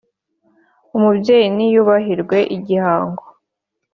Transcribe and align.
umubyeyi 0.95 1.47
ni 1.55 1.65
yubahirwe 1.73 2.37
igihango 2.55 3.23